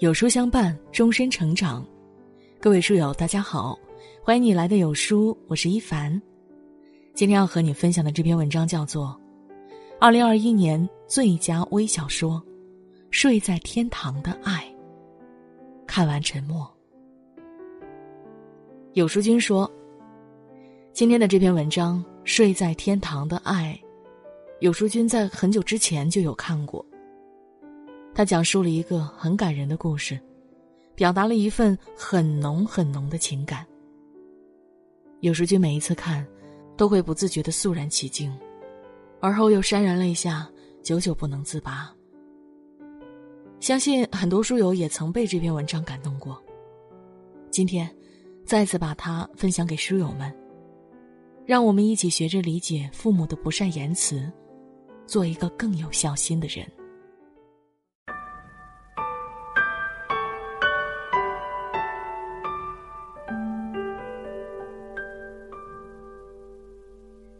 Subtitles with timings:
[0.00, 1.84] 有书相伴，终身成长。
[2.60, 3.76] 各位书友，大家好，
[4.22, 6.22] 欢迎你来的有书，我是一凡。
[7.14, 9.06] 今天要和你分享的这篇文章叫做
[9.98, 12.34] 《二零二一年最佳微小说》，
[13.10, 14.64] 《睡在天堂的爱》。
[15.84, 16.72] 看完沉默。
[18.92, 19.68] 有书君说，
[20.92, 23.76] 今天的这篇文章《睡在天堂的爱》，
[24.60, 26.86] 有书君在很久之前就有看过。
[28.18, 30.18] 他讲述了一个很感人的故事，
[30.96, 33.64] 表达了一份很浓很浓的情感。
[35.20, 36.26] 有时君每一次看，
[36.76, 38.36] 都会不自觉的肃然起敬，
[39.20, 40.50] 而后又潸然泪下，
[40.82, 41.94] 久久不能自拔。
[43.60, 46.42] 相信很多书友也曾被这篇文章感动过。
[47.52, 47.88] 今天，
[48.44, 50.36] 再次把它分享给书友们，
[51.46, 54.28] 让我们一起学着理解父母的不善言辞，
[55.06, 56.68] 做一个更有孝心的人。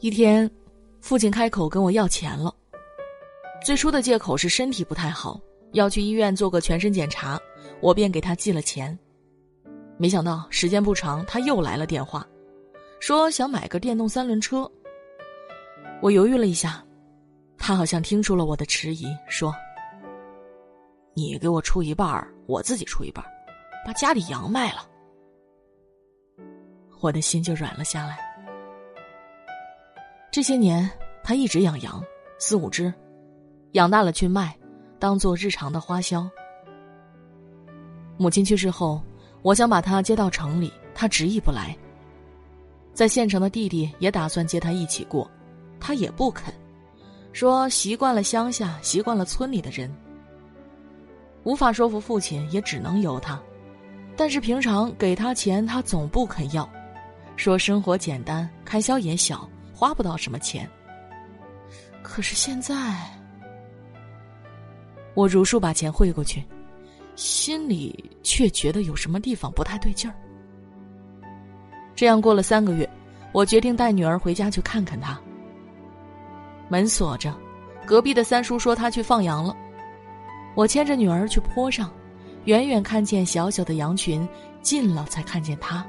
[0.00, 0.50] 一天，
[1.02, 2.54] 父亲开口跟我要钱了。
[3.62, 5.38] 最初的借口是身体不太好，
[5.72, 7.38] 要去医院做个全身检查，
[7.82, 8.98] 我便给他寄了钱。
[9.98, 12.26] 没想到时间不长，他又来了电话，
[12.98, 14.70] 说想买个电动三轮车。
[16.00, 16.82] 我犹豫了一下，
[17.58, 19.54] 他好像听出了我的迟疑，说
[21.12, 23.30] ：“你给我出一半儿我自己出一半儿
[23.84, 24.88] 把家里羊卖了。”
[27.02, 28.29] 我的心就软了下来。
[30.32, 30.88] 这些年，
[31.24, 32.00] 他一直养羊，
[32.38, 32.92] 四五只，
[33.72, 34.56] 养大了去卖，
[34.96, 36.28] 当做日常的花销。
[38.16, 39.02] 母亲去世后，
[39.42, 41.76] 我想把他接到城里，他执意不来。
[42.94, 45.28] 在县城的弟弟也打算接他一起过，
[45.80, 46.54] 他也不肯，
[47.32, 49.92] 说习惯了乡下，习惯了村里的人，
[51.42, 53.40] 无法说服父亲，也只能由他。
[54.16, 56.68] 但是平常给他钱，他总不肯要，
[57.34, 59.48] 说生活简单，开销也小。
[59.80, 60.68] 花不到什么钱，
[62.02, 62.76] 可是现在，
[65.14, 66.44] 我如数把钱汇过去，
[67.16, 70.14] 心里却觉得有什么地方不太对劲儿。
[71.94, 72.86] 这样过了三个月，
[73.32, 75.18] 我决定带女儿回家去看看她。
[76.68, 77.34] 门锁着，
[77.86, 79.56] 隔壁的三叔说他去放羊了。
[80.54, 81.90] 我牵着女儿去坡上，
[82.44, 84.28] 远远看见小小的羊群，
[84.60, 85.82] 近了才看见他，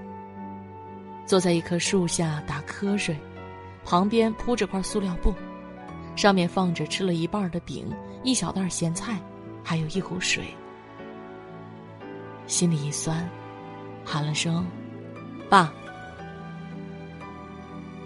[1.25, 3.19] 坐在一棵树下打瞌睡。
[3.83, 5.33] 旁边铺着块塑料布，
[6.15, 7.87] 上面放着吃了一半的饼，
[8.23, 9.19] 一小袋咸菜，
[9.63, 10.45] 还有一壶水。
[12.47, 13.27] 心里一酸，
[14.05, 14.65] 喊了声
[15.49, 15.71] “爸”。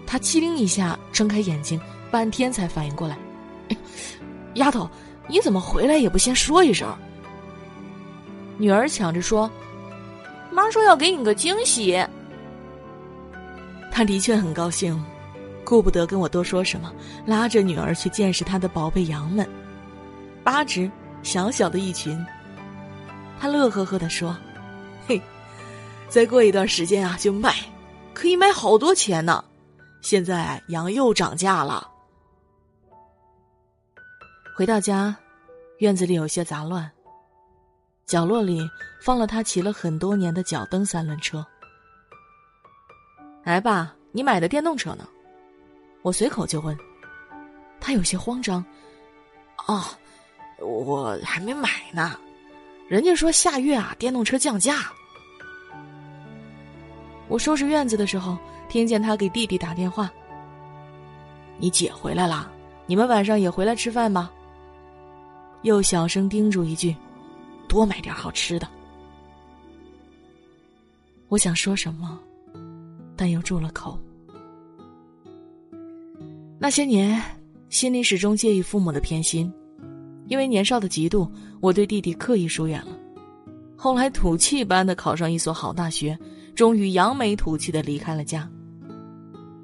[0.06, 3.18] 他机灵一下睁开眼睛，半天才反应过来
[4.54, 4.88] ：“丫头，
[5.28, 6.96] 你怎么回来也不先说一声？”
[8.56, 9.50] 女儿抢着说
[10.50, 12.02] ：“妈说要给你个惊喜。”
[13.92, 15.02] 他的确很高兴。
[15.66, 16.92] 顾不得跟我多说什么，
[17.26, 19.44] 拉着女儿去见识他的宝贝羊们，
[20.44, 20.88] 八只
[21.24, 22.24] 小小的一群。
[23.38, 24.34] 他乐呵呵的说
[25.08, 25.20] ：“嘿，
[26.08, 27.52] 再过一段时间啊，就卖，
[28.14, 29.44] 可以卖好多钱呢。
[30.00, 31.90] 现在羊又涨价了。”
[34.56, 35.14] 回到家，
[35.80, 36.88] 院子里有些杂乱，
[38.06, 38.66] 角落里
[39.02, 41.44] 放了他骑了很多年的脚蹬三轮车。
[43.42, 45.06] 哎，爸，你买的电动车呢？
[46.06, 46.78] 我随口就问，
[47.80, 48.64] 他有些慌张。
[49.66, 49.82] 哦，
[50.60, 52.16] 我还没买呢，
[52.88, 54.92] 人家说下月啊电动车降价。
[57.26, 60.08] 我收拾院子的时候，听见他给弟弟打电话。
[61.58, 62.52] 你姐回来了，
[62.86, 64.30] 你们晚上也回来吃饭吗？
[65.62, 66.94] 又小声叮嘱一句，
[67.66, 68.68] 多买点好吃的。
[71.26, 72.16] 我想说什么，
[73.16, 73.98] 但又住了口。
[76.58, 77.20] 那些年，
[77.68, 79.52] 心里始终介意父母的偏心，
[80.26, 81.30] 因为年少的嫉妒，
[81.60, 82.98] 我对弟弟刻意疏远了。
[83.76, 86.18] 后来土气般的考上一所好大学，
[86.54, 88.50] 终于扬眉吐气的离开了家。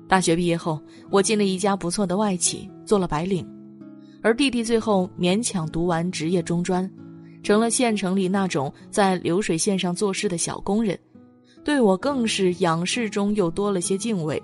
[0.06, 0.78] 大学毕业后，
[1.10, 3.48] 我进了一家不错的外企，做了白领，
[4.20, 6.88] 而弟弟最后勉强读完职业中专，
[7.42, 10.98] 成了县城里那种在流水线上做事的小工人，
[11.64, 14.40] 对我更是仰视中又多了些敬畏。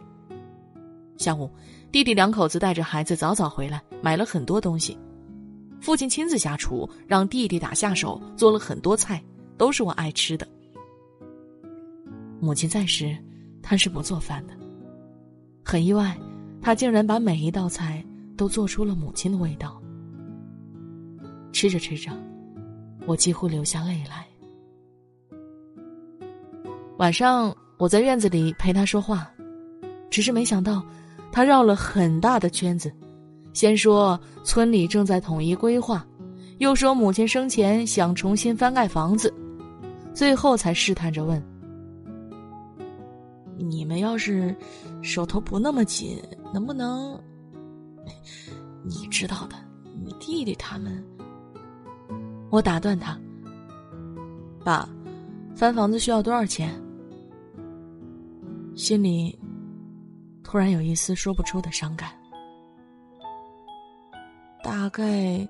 [1.19, 1.51] 下午。
[1.91, 4.97] 弟弟两口子带着孩子早早回来，买了很多东西。
[5.81, 9.23] 父亲亲自下厨，让弟弟打下手，做了很多菜，
[9.57, 10.47] 都是我爱吃的。
[12.41, 13.17] 母亲在时，
[13.63, 14.53] 他是不做饭的。
[15.65, 16.17] 很意外，
[16.61, 18.05] 他竟然把每一道菜
[18.37, 19.81] 都做出了母亲的味道。
[21.53, 22.13] 吃着吃着，
[23.07, 24.27] 我几乎流下泪来。
[26.99, 29.31] 晚上我在院子里陪他说话，
[30.11, 30.85] 只是没想到，
[31.31, 32.93] 他绕了很大的圈子，
[33.53, 36.07] 先说村里正在统一规划，
[36.59, 39.33] 又说母亲生前想重新翻盖房子，
[40.13, 41.43] 最后才试探着问
[43.57, 44.55] ：“你们要是
[45.03, 46.21] 手头不那么紧，
[46.53, 47.19] 能不能？
[48.85, 49.57] 你知道的，
[50.05, 51.05] 你弟弟他们。”
[52.51, 53.19] 我打断他
[54.65, 54.89] ：“爸，
[55.55, 56.75] 翻房子需要多少钱？”
[58.75, 59.39] 心里
[60.51, 62.09] 突然有一丝说不出的伤感，
[64.65, 65.47] 大概，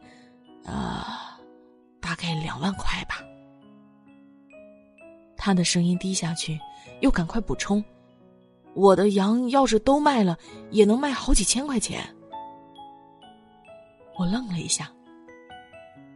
[0.65, 1.39] 啊，
[2.00, 3.25] 大概两万块吧。
[5.37, 6.59] 他的声音低下去，
[7.00, 7.83] 又赶快补充
[8.75, 10.37] ：“我的羊要是都卖了，
[10.73, 12.05] 也能卖好几千块钱。”
[14.19, 14.91] 我愣了一下，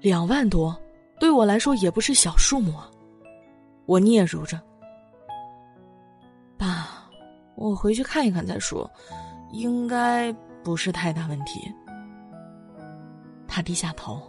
[0.01, 0.77] 两万多
[1.21, 2.75] 对我来说也不是小数目。
[3.87, 4.61] 我嗫嚅着。
[7.63, 8.91] 我回去看一看再说，
[9.53, 10.33] 应该
[10.65, 11.73] 不是太大问题。
[13.47, 14.21] 他低下头，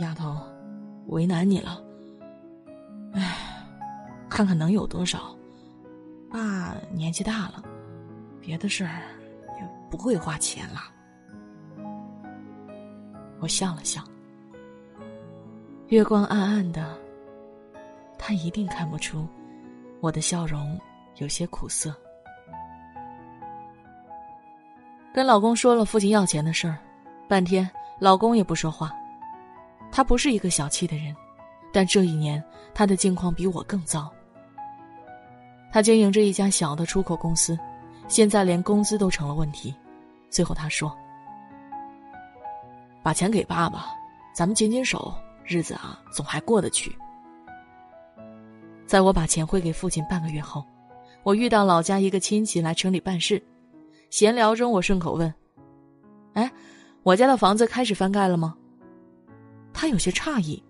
[0.00, 0.40] 丫头，
[1.08, 1.82] 为难你了。
[3.14, 3.36] 唉，
[4.28, 5.36] 看看能有多少。
[6.30, 7.64] 爸年纪大了，
[8.40, 9.02] 别的事儿
[9.60, 10.80] 也不会花钱了。
[13.40, 14.04] 我笑了笑，
[15.88, 16.96] 月光暗暗的，
[18.16, 19.26] 他一定看不出
[20.00, 20.78] 我的笑容。
[21.20, 21.94] 有些苦涩。
[25.12, 26.78] 跟老公说了父亲要钱的事儿，
[27.28, 27.68] 半天
[27.98, 28.92] 老公也不说话。
[29.92, 31.14] 他不是一个小气的人，
[31.72, 34.10] 但这一年他的境况比我更糟。
[35.72, 37.58] 他经营着一家小的出口公司，
[38.08, 39.74] 现在连工资都成了问题。
[40.30, 40.96] 最后他说
[43.02, 43.86] ：“把钱给爸爸，
[44.32, 45.12] 咱们紧紧手，
[45.44, 46.96] 日子啊总还过得去。”
[48.86, 50.64] 在我把钱汇给父亲半个月后。
[51.22, 53.42] 我遇到老家一个亲戚来城里办事，
[54.08, 55.32] 闲聊中我顺口问
[56.34, 56.50] ：“哎，
[57.02, 58.56] 我家的房子开始翻盖了吗？”
[59.72, 60.62] 他有些诧异：“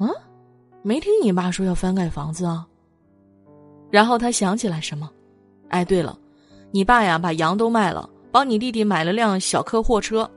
[0.00, 0.08] 嗯，
[0.82, 2.66] 没听你爸说要翻盖房子啊。”
[3.90, 5.10] 然后他想起来什么
[5.68, 6.18] ：“哎，对了，
[6.70, 10.28] 你爸呀把羊都卖了，帮你弟弟买了辆小客货车，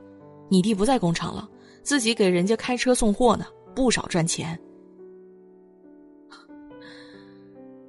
[0.48, 1.48] 你弟不在工厂了，
[1.82, 4.58] 自己给人家开车送货呢，不少赚钱。”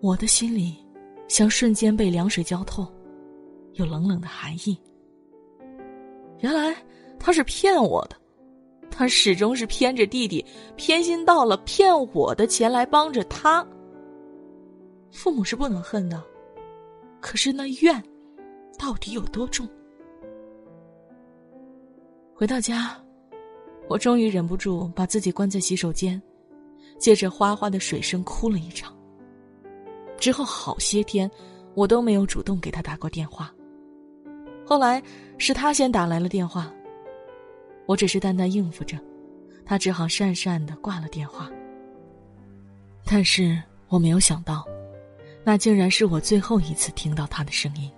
[0.02, 0.76] 我的心里。
[1.32, 2.86] 像瞬间被凉水浇透，
[3.76, 4.78] 有冷冷的寒意。
[6.40, 6.76] 原来
[7.18, 8.18] 他是骗我的，
[8.92, 10.46] 他始终是偏着弟弟，
[10.76, 13.66] 偏心到了骗我的钱来帮着他。
[15.10, 16.22] 父母是不能恨的，
[17.22, 18.04] 可是那怨
[18.78, 19.66] 到底有多重？
[22.36, 23.02] 回到家，
[23.88, 26.22] 我终于忍不住把自己关在洗手间，
[27.00, 28.94] 借着哗哗的水声哭了一场。
[30.22, 31.30] 之后好些天，
[31.74, 33.52] 我都没有主动给他打过电话。
[34.64, 35.02] 后来
[35.40, 36.72] 是他先打来了电话，
[37.88, 39.00] 我只是淡淡应付着，
[39.66, 41.50] 他只好讪讪的挂了电话。
[43.04, 44.64] 但是我没有想到，
[45.44, 47.92] 那竟然是我最后一次听到他的声音。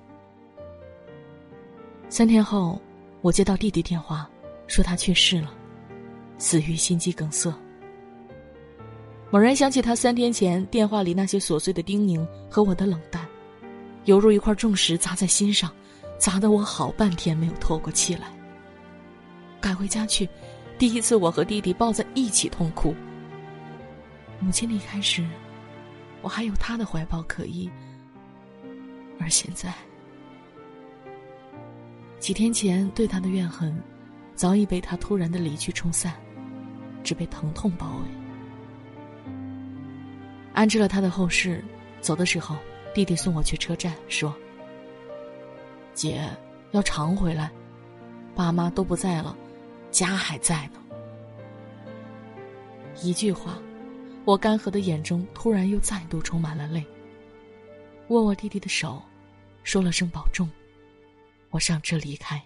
[2.08, 2.80] 三天后，
[3.22, 4.30] 我接到弟弟电话，
[4.66, 5.54] 说他去世了，
[6.38, 7.54] 死于心肌梗塞。
[9.34, 13.28] 猛然想起他三天前电话里那些琐碎的叮咛和我的冷淡，
[14.06, 15.72] 犹如一块重石砸在心上，
[16.20, 18.28] 砸得我好半天没有透过气来。
[19.60, 20.30] 赶回家去，
[20.78, 22.94] 第一次我和弟弟抱在一起痛哭。
[24.40, 25.28] 母亲离开时，
[26.22, 27.68] 我还有他的怀抱可依，
[29.20, 29.74] 而现在，
[32.20, 33.76] 几天前对他的怨恨，
[34.36, 36.14] 早已被他突然的离去冲散，
[37.04, 38.23] 只被疼痛包围。
[40.54, 41.64] 安置了他的后事，
[42.00, 42.56] 走的时候，
[42.94, 44.34] 弟弟送我去车站，说
[45.96, 46.30] ：“姐
[46.72, 47.52] 要常回来，
[48.36, 49.36] 爸妈都不在了，
[49.90, 50.80] 家还在呢。”
[53.02, 53.58] 一句话，
[54.26, 56.86] 我干涸的眼中突然又再度充满了泪。
[58.10, 59.02] 握握弟弟的手，
[59.64, 60.48] 说了声保重，
[61.50, 62.40] 我上车离开。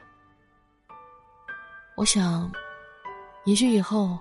[1.95, 2.49] 我想，
[3.43, 4.17] 也许以后，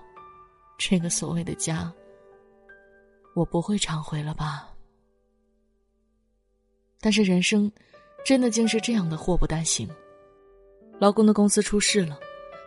[0.77, 1.89] 这个所谓的家。
[3.37, 4.67] 我不会常回了吧？
[6.99, 7.71] 但是人生，
[8.25, 9.87] 真的竟是这样的祸不单行。
[10.97, 12.19] 老公的公司出事了，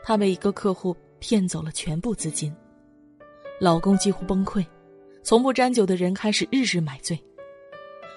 [0.04, 2.54] 他被一个客户骗走了全部资金，
[3.58, 4.64] 老公几乎崩溃，
[5.24, 7.20] 从不沾酒的人开始日日买醉。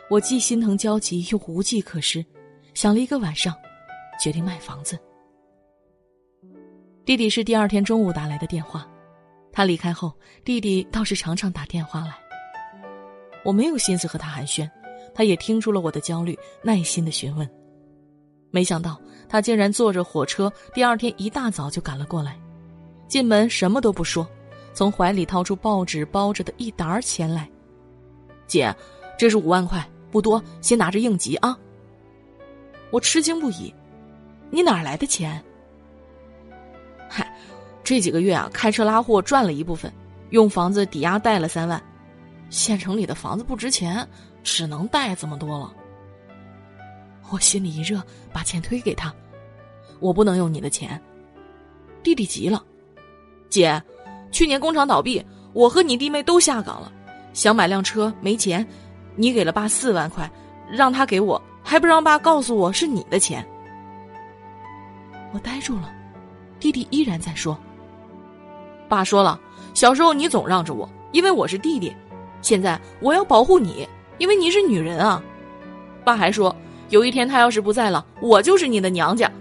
[0.07, 2.23] 我既心疼焦急，又无计可施，
[2.75, 3.51] 想了一个晚上，
[4.21, 4.95] 决定卖房子。
[7.03, 8.87] 弟弟是第二天中午打来的电话，
[9.51, 10.13] 他离开后，
[10.45, 12.22] 弟弟倒是常常打电话来。
[13.43, 14.69] 我没有心思和他寒暄，
[15.13, 17.47] 他也听出了我的焦虑，耐心的询问。
[18.51, 22.39] 没想到他竟然坐着火车，第二天一大早就赶了过来。
[23.07, 24.27] 进门什么都不说，
[24.73, 27.49] 从怀里掏出报纸包着的一沓钱来。
[28.47, 28.73] 姐，
[29.17, 31.57] 这是五万块，不多，先拿着应急啊。
[32.91, 33.73] 我吃惊不已，
[34.49, 35.43] 你哪来的钱？
[37.09, 37.35] 嗨，
[37.83, 39.91] 这几个月啊，开车拉货赚了一部分，
[40.29, 41.81] 用房子抵押贷了三万。
[42.53, 44.07] 县城里的房子不值钱，
[44.43, 45.73] 只能贷这么多了。
[47.31, 47.99] 我心里一热，
[48.31, 49.11] 把钱推给他。
[49.99, 51.01] 我不能用你的钱。
[52.03, 52.63] 弟弟急了，
[53.49, 53.81] 姐，
[54.31, 56.91] 去年工厂倒闭，我和你弟妹都下岗了，
[57.33, 58.65] 想买辆车没钱，
[59.15, 60.29] 你给了爸四万块，
[60.69, 63.43] 让他给我，还不让爸告诉我是你的钱。
[65.31, 65.91] 我呆住了，
[66.59, 67.57] 弟弟依然在说。
[68.87, 69.41] 爸说了，
[69.73, 71.91] 小时候你总让着我，因为我是弟弟。
[72.43, 73.87] 现在我要保护你，
[74.19, 75.23] 因为你是女人啊！
[76.03, 76.53] 爸还说，
[76.89, 79.31] 有一天他要是不在了，我就是你的娘家。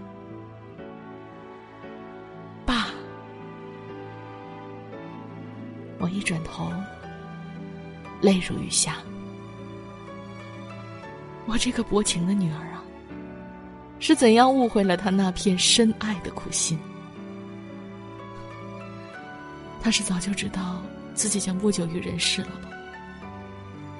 [2.64, 2.86] 爸，
[5.98, 6.70] 我一转头，
[8.20, 8.98] 泪如雨下。
[11.44, 12.84] 我这个薄情的女儿啊，
[13.98, 16.78] 是怎样误会了他那片深爱的苦心？
[19.82, 20.80] 他是早就知道
[21.14, 22.68] 自己将不久于人世了吧？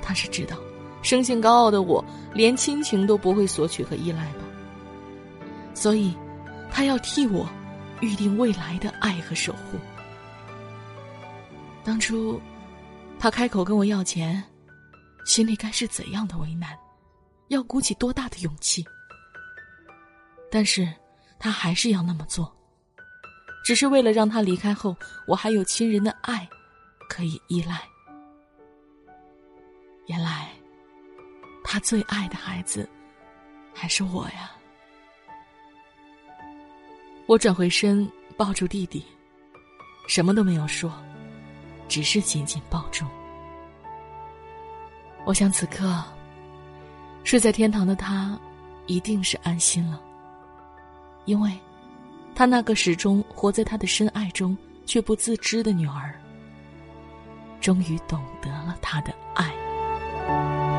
[0.03, 0.57] 他是知道，
[1.01, 2.05] 生性高傲的我
[2.35, 4.45] 连亲情都不会索取和依赖吧，
[5.75, 6.15] 所以，
[6.71, 7.49] 他要替我
[8.01, 9.79] 预定未来的爱和守护。
[11.85, 12.41] 当初，
[13.19, 14.43] 他开口跟我要钱，
[15.25, 16.77] 心里该是怎样的为难，
[17.49, 18.85] 要鼓起多大的勇气？
[20.51, 20.87] 但是，
[21.39, 22.53] 他还是要那么做，
[23.65, 26.49] 只是为了让他离开后，我还有亲人的爱
[27.09, 27.81] 可以依赖。
[30.07, 30.49] 原来，
[31.63, 32.89] 他最爱的孩子
[33.73, 34.51] 还是我呀！
[37.27, 39.05] 我转回身抱住弟弟，
[40.09, 40.93] 什么都没有说，
[41.89, 43.07] 只是紧紧抱住。
[45.25, 46.03] 我想此刻
[47.23, 48.37] 睡在天堂的他
[48.87, 50.03] 一定是安心了，
[51.27, 51.57] 因为，
[52.35, 56.13] 他那个始终活在他的深爱中却不自知的女儿，
[57.61, 59.55] 终于懂得了他的爱。
[60.27, 60.72] thank you